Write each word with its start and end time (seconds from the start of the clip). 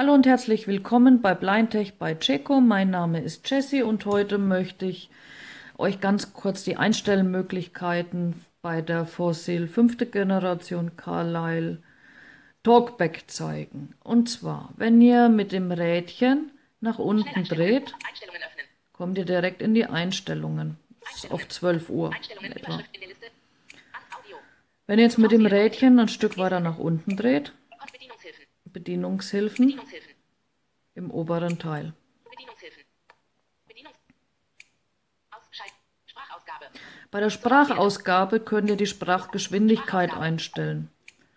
Hallo 0.00 0.14
und 0.14 0.24
herzlich 0.24 0.66
willkommen 0.66 1.20
bei 1.20 1.34
Blindtech 1.34 1.98
bei 1.98 2.14
Checo. 2.14 2.62
Mein 2.62 2.88
Name 2.88 3.20
ist 3.20 3.50
Jessie 3.50 3.82
und 3.82 4.06
heute 4.06 4.38
möchte 4.38 4.86
ich 4.86 5.10
euch 5.76 6.00
ganz 6.00 6.32
kurz 6.32 6.64
die 6.64 6.78
Einstellmöglichkeiten 6.78 8.42
bei 8.62 8.80
der 8.80 9.04
Fossil 9.04 9.68
5. 9.68 10.10
Generation 10.10 10.96
Carlyle 10.96 11.82
Talkback 12.62 13.24
zeigen. 13.26 13.92
Und 14.02 14.30
zwar, 14.30 14.72
wenn 14.78 15.02
ihr 15.02 15.28
mit 15.28 15.52
dem 15.52 15.70
Rädchen 15.70 16.50
nach 16.80 16.98
unten 16.98 17.44
dreht, 17.44 17.94
kommt 18.94 19.18
ihr 19.18 19.26
direkt 19.26 19.60
in 19.60 19.74
die 19.74 19.84
Einstellungen. 19.84 20.78
auf 21.28 21.46
12 21.46 21.90
Uhr 21.90 22.14
etwa. 22.40 22.80
Wenn 24.86 24.98
ihr 24.98 25.04
jetzt 25.04 25.18
mit 25.18 25.30
dem 25.30 25.44
Rädchen 25.44 25.98
ein 26.00 26.08
Stück 26.08 26.38
weiter 26.38 26.60
nach 26.60 26.78
unten 26.78 27.18
dreht, 27.18 27.52
Bedienungshilfen, 28.72 29.80
im 30.94 31.10
oberen 31.10 31.58
Teil. 31.58 31.94
Bei 37.10 37.18
der 37.18 37.30
Sprachausgabe 37.30 38.40
könnt 38.40 38.70
ihr 38.70 38.76
die 38.76 38.86
Sprachgeschwindigkeit 38.86 40.12
einstellen. 40.12 40.90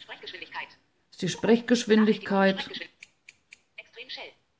Sprechgeschwindigkeit. 0.00 0.68
Ist 1.10 1.22
die 1.22 1.28
Sprechgeschwindigkeit. 1.28 2.70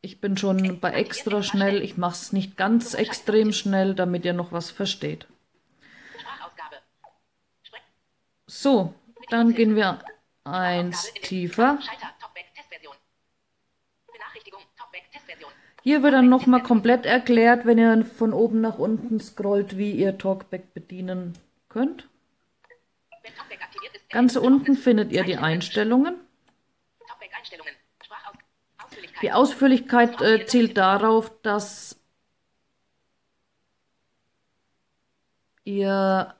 Ich 0.01 0.21
bin 0.21 0.37
schon 0.37 0.80
bei 0.80 0.93
extra 0.93 1.43
schnell. 1.43 1.83
Ich 1.83 1.96
mache 1.96 2.15
es 2.15 2.33
nicht 2.33 2.57
ganz 2.57 2.95
extrem 2.95 3.52
schnell, 3.52 3.95
damit 3.95 4.24
ihr 4.24 4.33
noch 4.33 4.52
was 4.52 4.71
versteht. 4.71 5.27
So, 8.46 8.95
dann 9.30 9.55
gehen 9.55 9.77
wir 9.77 10.01
eins 10.45 11.12
tiefer. 11.15 11.79
Hier 15.82 16.02
wird 16.02 16.15
dann 16.15 16.29
nochmal 16.29 16.62
komplett 16.62 17.07
erklärt, 17.07 17.65
wenn 17.65 17.79
ihr 17.79 18.04
von 18.04 18.32
oben 18.32 18.60
nach 18.60 18.79
unten 18.79 19.21
scrollt, 19.21 19.76
wie 19.79 19.93
ihr 19.93 20.18
Talkback 20.18 20.74
bedienen 20.74 21.35
könnt. 21.68 22.09
Ganz 24.10 24.37
unten 24.37 24.77
findet 24.77 25.12
ihr 25.12 25.24
die 25.24 25.37
Einstellungen. 25.37 26.16
Die 29.23 29.32
Ausführlichkeit 29.32 30.21
äh, 30.21 30.45
zielt 30.46 30.77
darauf, 30.77 31.30
dass 31.43 31.99
ihr 35.65 36.34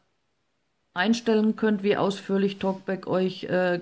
einstellen 0.93 1.57
könnt, 1.57 1.83
wie 1.83 1.97
ausführlich 1.97 2.59
Talkback 2.59 3.07
euch 3.07 3.45
äh, 3.45 3.81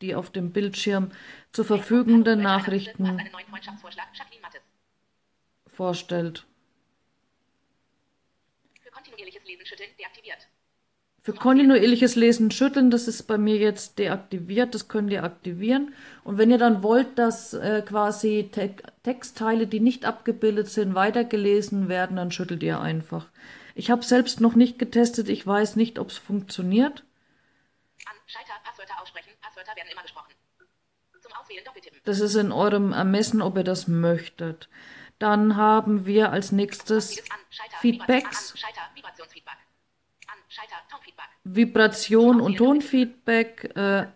die 0.00 0.14
auf 0.14 0.30
dem 0.30 0.52
Bildschirm 0.52 1.10
zur 1.52 1.64
verfügenden 1.64 2.42
Nachrichten 2.42 3.18
vorstellt. 5.66 6.46
Für 8.82 8.90
kontinuierliches 8.90 9.44
Lesen 9.44 9.66
schütteln 9.66 9.90
deaktiviert. 9.98 10.48
Für 11.26 11.32
kontinuierliches 11.32 12.14
Lesen 12.14 12.52
schütteln, 12.52 12.90
das 12.92 13.08
ist 13.08 13.24
bei 13.24 13.36
mir 13.36 13.56
jetzt 13.56 13.98
deaktiviert, 13.98 14.74
das 14.76 14.86
könnt 14.86 15.10
ihr 15.10 15.24
aktivieren. 15.24 15.92
Und 16.22 16.38
wenn 16.38 16.52
ihr 16.52 16.58
dann 16.58 16.84
wollt, 16.84 17.18
dass 17.18 17.52
äh, 17.52 17.82
quasi 17.82 18.48
Te 18.52 18.76
Textteile, 19.02 19.66
die 19.66 19.80
nicht 19.80 20.04
abgebildet 20.04 20.68
sind, 20.68 20.94
weitergelesen 20.94 21.88
werden, 21.88 22.16
dann 22.16 22.30
schüttelt 22.30 22.62
ihr 22.62 22.80
einfach. 22.80 23.26
Ich 23.74 23.90
habe 23.90 24.04
selbst 24.04 24.40
noch 24.40 24.54
nicht 24.54 24.78
getestet, 24.78 25.28
ich 25.28 25.44
weiß 25.44 25.74
nicht, 25.74 25.98
ob 25.98 26.10
es 26.10 26.16
funktioniert. 26.16 27.02
An 28.06 28.14
Schalter, 28.26 28.54
Passwörter 29.56 29.76
werden 29.76 29.88
immer 29.90 30.02
gesprochen. 30.02 30.34
Zum 31.20 31.32
Auswählen 31.32 31.64
doppeltippen. 31.64 32.00
Das 32.04 32.20
ist 32.20 32.34
in 32.34 32.52
eurem 32.52 32.92
Ermessen, 32.92 33.40
ob 33.40 33.56
ihr 33.56 33.64
das 33.64 33.88
möchtet. 33.88 34.68
Dann 35.18 35.56
haben 35.56 36.04
wir 36.04 36.30
als 36.30 36.52
nächstes 36.52 37.22
Feedbacks, 37.80 38.54
Vibration 41.44 42.40
und 42.42 42.56
Tonfeedback. 42.56 43.74
Äh, 43.74 44.08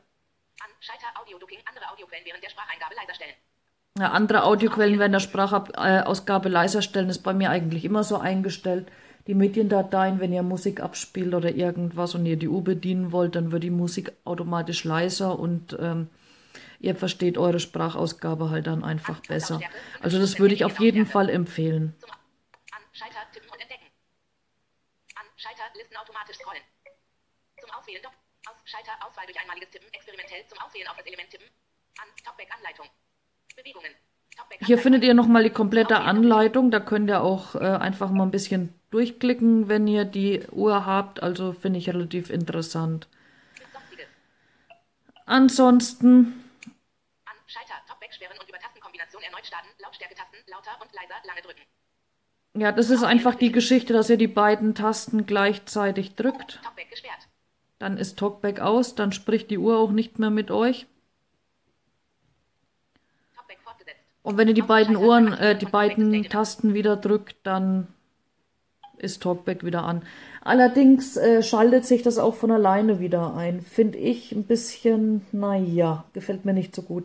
andere 3.98 4.44
Audioquellen 4.44 4.98
während 4.98 5.14
der 5.14 5.20
Sprachausgabe 5.20 6.48
leiser 6.48 6.82
stellen, 6.82 7.08
ist 7.08 7.22
bei 7.22 7.32
mir 7.32 7.50
eigentlich 7.50 7.84
immer 7.84 8.04
so 8.04 8.18
eingestellt. 8.18 8.90
Die 9.26 9.34
Mediendateien, 9.34 10.20
wenn 10.20 10.32
ihr 10.32 10.42
Musik 10.42 10.80
abspielt 10.80 11.34
oder 11.34 11.54
irgendwas 11.54 12.14
und 12.14 12.26
ihr 12.26 12.36
die 12.36 12.48
Uhr 12.48 12.64
bedienen 12.64 13.12
wollt, 13.12 13.36
dann 13.36 13.52
wird 13.52 13.62
die 13.62 13.70
Musik 13.70 14.12
automatisch 14.24 14.84
leiser 14.84 15.38
und 15.38 15.76
ähm, 15.78 16.08
ihr 16.80 16.94
versteht 16.94 17.38
eure 17.38 17.60
Sprachausgabe 17.60 18.50
halt 18.50 18.66
dann 18.66 18.82
einfach 18.82 19.20
besser. 19.26 19.60
Also 20.00 20.18
das 20.18 20.38
würde 20.38 20.54
ich 20.54 20.64
auf 20.64 20.80
jeden 20.80 21.06
Fall 21.06 21.28
empfehlen. 21.28 21.94
Schalter 28.70 28.92
Auswahl 29.04 29.26
durch 29.26 29.40
einmaliges 29.40 29.70
Tippen 29.70 29.88
experimentell 29.92 30.46
zum 30.46 30.58
Auswählen 30.58 30.86
auf 30.86 30.96
das 30.96 31.06
Element 31.06 31.28
tippen. 31.30 31.48
An 31.98 32.08
Talkback 32.24 32.48
Anleitung. 32.56 32.86
Bewegungen. 33.56 33.90
Hier 34.60 34.78
findet 34.78 35.02
ihr 35.02 35.14
nochmal 35.14 35.42
die 35.42 35.50
komplette 35.50 35.98
Anleitung. 35.98 36.70
Da 36.70 36.78
könnt 36.78 37.10
ihr 37.10 37.20
auch 37.20 37.56
äh, 37.56 37.58
einfach 37.58 38.10
mal 38.10 38.22
ein 38.22 38.30
bisschen 38.30 38.79
durchklicken, 38.90 39.68
wenn 39.68 39.86
ihr 39.86 40.04
die 40.04 40.42
Uhr 40.50 40.86
habt. 40.86 41.22
Also 41.22 41.52
finde 41.52 41.78
ich 41.78 41.88
relativ 41.88 42.30
interessant. 42.30 43.08
Ansonsten 45.26 46.44
Ja, 52.54 52.72
das 52.72 52.90
ist 52.90 53.04
einfach 53.04 53.36
die 53.36 53.52
Geschichte, 53.52 53.92
dass 53.92 54.10
ihr 54.10 54.16
die 54.16 54.26
beiden 54.26 54.74
Tasten 54.74 55.24
gleichzeitig 55.24 56.16
drückt. 56.16 56.60
Dann 57.78 57.96
ist 57.96 58.18
Talkback 58.18 58.60
aus, 58.60 58.94
dann 58.94 59.12
spricht 59.12 59.50
die 59.50 59.58
Uhr 59.58 59.78
auch 59.78 59.92
nicht 59.92 60.18
mehr 60.18 60.30
mit 60.30 60.50
euch. 60.50 60.86
Und 64.22 64.36
wenn 64.36 64.48
ihr 64.48 64.54
die 64.54 64.62
beiden 64.62 64.96
Uhren, 64.96 65.32
äh, 65.32 65.56
die 65.56 65.66
beiden 65.66 66.24
Tasten 66.24 66.74
wieder 66.74 66.96
drückt, 66.96 67.36
dann 67.44 67.88
ist 69.00 69.22
Talkback 69.22 69.64
wieder 69.64 69.84
an. 69.84 70.02
Allerdings 70.42 71.16
äh, 71.16 71.42
schaltet 71.42 71.84
sich 71.84 72.02
das 72.02 72.18
auch 72.18 72.34
von 72.34 72.50
alleine 72.50 73.00
wieder 73.00 73.34
ein. 73.34 73.62
Finde 73.62 73.98
ich 73.98 74.32
ein 74.32 74.44
bisschen, 74.44 75.22
naja, 75.32 76.04
gefällt 76.12 76.44
mir 76.44 76.52
nicht 76.52 76.74
so 76.74 76.82
gut. 76.82 77.04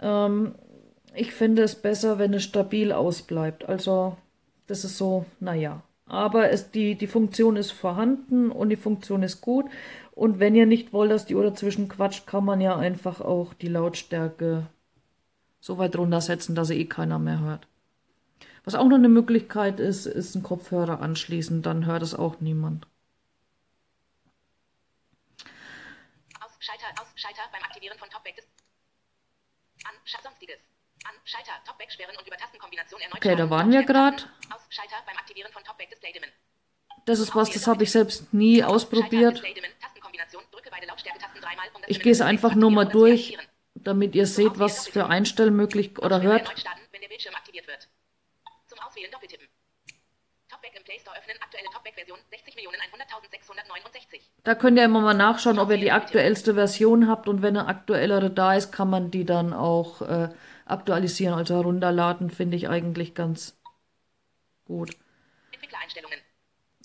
Ähm, 0.00 0.54
ich 1.14 1.32
finde 1.32 1.62
es 1.62 1.74
besser, 1.74 2.18
wenn 2.18 2.34
es 2.34 2.44
stabil 2.44 2.92
ausbleibt. 2.92 3.68
Also 3.68 4.16
das 4.66 4.84
ist 4.84 4.98
so, 4.98 5.24
naja. 5.40 5.82
Aber 6.06 6.50
es, 6.50 6.70
die, 6.70 6.94
die 6.94 7.06
Funktion 7.06 7.56
ist 7.56 7.70
vorhanden 7.70 8.50
und 8.50 8.70
die 8.70 8.76
Funktion 8.76 9.22
ist 9.22 9.40
gut. 9.40 9.66
Und 10.12 10.40
wenn 10.40 10.54
ihr 10.54 10.66
nicht 10.66 10.92
wollt, 10.92 11.10
dass 11.10 11.26
die 11.26 11.34
Uhr 11.34 11.44
dazwischen 11.44 11.88
quatscht, 11.88 12.26
kann 12.26 12.44
man 12.44 12.60
ja 12.60 12.76
einfach 12.76 13.20
auch 13.20 13.54
die 13.54 13.68
Lautstärke 13.68 14.66
so 15.60 15.78
weit 15.78 15.96
runtersetzen, 15.96 16.54
dass 16.54 16.68
sie 16.68 16.80
eh 16.80 16.86
keiner 16.86 17.18
mehr 17.18 17.40
hört. 17.40 17.68
Was 18.68 18.74
auch 18.74 18.84
noch 18.84 18.98
eine 18.98 19.08
Möglichkeit 19.08 19.80
ist, 19.80 20.04
ist 20.04 20.34
ein 20.34 20.42
Kopfhörer 20.42 21.00
anschließen, 21.00 21.62
dann 21.62 21.86
hört 21.86 22.02
es 22.02 22.14
auch 22.14 22.38
niemand. 22.40 22.86
Aus 26.38 26.50
Schalter, 26.58 26.84
aus 27.00 27.06
Schalter 27.14 27.40
beim 27.50 27.62
Aktivieren 27.62 27.98
von 27.98 28.10
des 28.10 28.44
an 29.84 29.94
Sonstiges. 30.22 30.58
An 31.04 31.14
Schalter, 31.24 31.52
Talkback 31.64 31.90
sperren 31.90 32.14
und 32.18 32.26
über 32.26 32.36
Tastenkombination 32.36 33.00
erneut 33.00 33.16
Okay, 33.16 33.36
da 33.36 33.48
waren 33.48 33.70
wir 33.70 33.84
gerade. 33.84 34.24
Das 37.06 37.20
ist 37.20 37.34
was, 37.34 37.48
das 37.48 37.66
habe 37.66 37.84
ich 37.84 37.90
selbst 37.90 38.34
nie 38.34 38.62
ausprobiert. 38.62 39.42
Ich 41.86 42.00
gehe 42.02 42.12
es 42.12 42.20
einfach 42.20 42.54
nur 42.54 42.70
mal 42.70 42.84
durch, 42.84 43.38
damit 43.74 44.14
ihr 44.14 44.26
seht, 44.26 44.58
was 44.58 44.88
für 44.88 45.06
Einstellmöglich 45.06 45.98
oder 45.98 46.20
hört. 46.20 46.52
Da 54.44 54.54
könnt 54.54 54.78
ihr 54.78 54.84
immer 54.84 55.00
mal 55.00 55.14
nachschauen, 55.14 55.58
ob 55.58 55.70
ihr 55.70 55.76
die 55.76 55.92
aktuellste 55.92 56.54
Version 56.54 57.08
habt 57.08 57.28
und 57.28 57.42
wenn 57.42 57.56
eine 57.56 57.68
aktuellere 57.68 58.30
da 58.30 58.54
ist, 58.54 58.72
kann 58.72 58.88
man 58.88 59.10
die 59.10 59.24
dann 59.24 59.52
auch 59.52 60.00
äh, 60.02 60.30
aktualisieren, 60.64 61.34
also 61.34 61.54
herunterladen, 61.54 62.30
finde 62.30 62.56
ich 62.56 62.68
eigentlich 62.68 63.14
ganz 63.14 63.58
gut. 64.64 64.96
Entwicklereinstellungen. 65.52 66.18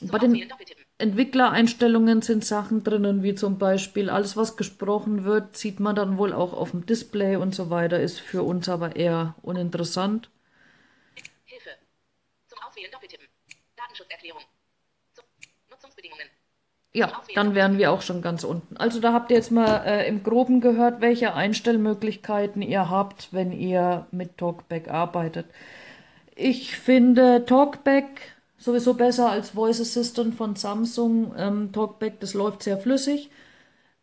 Bei 0.03 0.17
den 0.17 0.49
Entwicklereinstellungen 0.97 2.21
sind 2.21 2.43
Sachen 2.43 2.83
drinnen, 2.83 3.23
wie 3.23 3.35
zum 3.35 3.57
Beispiel 3.57 4.09
alles, 4.09 4.35
was 4.35 4.57
gesprochen 4.57 5.23
wird, 5.23 5.55
sieht 5.55 5.79
man 5.79 5.95
dann 5.95 6.17
wohl 6.17 6.33
auch 6.33 6.53
auf 6.53 6.71
dem 6.71 6.85
Display 6.85 7.35
und 7.37 7.55
so 7.55 7.69
weiter, 7.69 7.99
ist 7.99 8.19
für 8.19 8.43
uns 8.43 8.67
aber 8.67 8.95
eher 8.95 9.35
uninteressant. 9.41 10.29
Auswählen 12.67 12.91
Doppeltippen. 12.91 13.27
Datenschutzerklärung. 13.75 14.41
Nutzungsbedingungen. 15.69 16.27
Ja, 16.95 17.23
dann 17.33 17.55
wären 17.55 17.79
wir 17.79 17.91
auch 17.91 18.03
schon 18.03 18.21
ganz 18.21 18.43
unten. 18.43 18.77
Also 18.77 18.99
da 18.99 19.13
habt 19.13 19.31
ihr 19.31 19.37
jetzt 19.37 19.51
mal 19.51 19.83
äh, 19.83 20.07
im 20.07 20.21
Groben 20.21 20.61
gehört, 20.61 21.01
welche 21.01 21.33
Einstellmöglichkeiten 21.33 22.61
ihr 22.61 22.89
habt, 22.89 23.33
wenn 23.33 23.51
ihr 23.51 24.05
mit 24.11 24.37
Talkback 24.37 24.89
arbeitet. 24.89 25.47
Ich 26.35 26.77
finde 26.77 27.45
Talkback 27.45 28.35
sowieso 28.57 28.93
besser 28.93 29.29
als 29.31 29.51
Voice 29.51 29.81
Assistant 29.81 30.35
von 30.35 30.55
Samsung. 30.55 31.33
Ähm, 31.35 31.71
Talkback, 31.73 32.19
das 32.19 32.35
läuft 32.35 32.61
sehr 32.61 32.77
flüssig. 32.77 33.31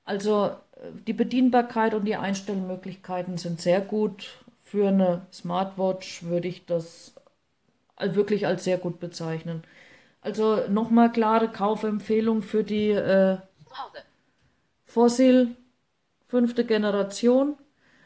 Also 0.05 0.47
äh, 0.47 0.91
die 1.07 1.13
Bedienbarkeit 1.13 1.95
und 1.95 2.07
die 2.07 2.17
Einstellmöglichkeiten 2.17 3.39
sind 3.39 3.61
sehr 3.61 3.81
gut. 3.81 4.31
Für 4.65 4.89
eine 4.89 5.27
Smartwatch 5.33 6.25
würde 6.25 6.49
ich 6.49 6.67
das 6.67 7.15
wirklich 8.15 8.47
als 8.47 8.65
sehr 8.65 8.79
gut 8.79 9.01
bezeichnen. 9.01 9.63
Also 10.21 10.69
nochmal 10.69 11.13
klare 11.13 11.49
Kaufempfehlung 11.49 12.43
für 12.43 12.65
die 12.65 12.91
äh, 12.91 13.39
Fossil 14.85 15.57
fünfte 16.29 16.65
Generation. 16.65 17.57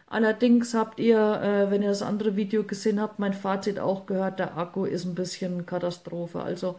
Allerdings 0.07 0.75
habt 0.75 1.01
ihr, 1.01 1.19
äh, 1.19 1.71
wenn 1.71 1.83
ihr 1.83 1.89
das 1.89 2.03
andere 2.03 2.37
Video 2.37 2.63
gesehen 2.65 3.01
habt, 3.01 3.19
mein 3.19 3.33
Fazit 3.35 3.79
auch 3.79 4.07
gehört, 4.07 4.39
der 4.39 4.57
Akku 4.57 4.85
ist 4.85 5.05
ein 5.05 5.15
bisschen 5.15 5.67
Katastrophe. 5.67 6.43
Also 6.43 6.79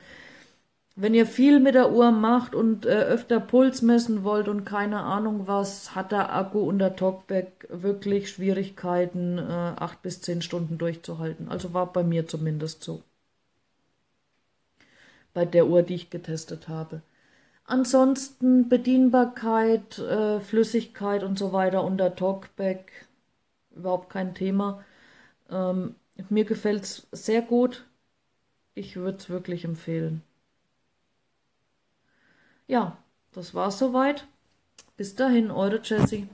wenn 0.95 1.13
ihr 1.13 1.25
viel 1.25 1.59
mit 1.59 1.75
der 1.75 1.91
Uhr 1.91 2.11
macht 2.11 2.55
und 2.55 2.85
äh, 2.85 2.89
öfter 2.89 3.39
Puls 3.39 3.81
messen 3.81 4.23
wollt 4.23 4.47
und 4.47 4.65
keine 4.65 5.01
Ahnung 5.03 5.47
was, 5.47 5.95
hat 5.95 6.11
der 6.11 6.33
Akku 6.33 6.59
unter 6.59 6.95
Talkback 6.95 7.67
wirklich 7.69 8.29
Schwierigkeiten, 8.29 9.37
äh, 9.37 9.41
acht 9.41 10.01
bis 10.01 10.21
zehn 10.21 10.41
Stunden 10.41 10.77
durchzuhalten. 10.77 11.49
Also 11.49 11.73
war 11.73 11.91
bei 11.91 12.03
mir 12.03 12.27
zumindest 12.27 12.83
so 12.83 13.03
bei 15.33 15.45
der 15.45 15.67
Uhr, 15.67 15.83
die 15.83 15.95
ich 15.95 16.09
getestet 16.09 16.67
habe. 16.69 17.01
Ansonsten 17.65 18.69
Bedienbarkeit, 18.69 19.99
äh, 19.99 20.39
Flüssigkeit 20.39 21.23
und 21.23 21.37
so 21.37 21.53
weiter 21.53 21.83
unter 21.83 22.15
Talkback 22.15 22.91
überhaupt 23.75 24.09
kein 24.09 24.33
Thema. 24.35 24.83
Ähm, 25.49 25.95
mir 26.29 26.45
gefällt 26.45 26.83
es 26.83 27.07
sehr 27.11 27.41
gut. 27.41 27.85
Ich 28.75 28.95
würde 28.97 29.17
es 29.19 29.29
wirklich 29.29 29.65
empfehlen. 29.65 30.23
Ja, 32.67 32.97
das 33.33 33.53
war's 33.53 33.77
soweit. 33.77 34.27
Bis 34.97 35.15
dahin, 35.15 35.51
eure 35.51 35.81
Jessie. 35.83 36.27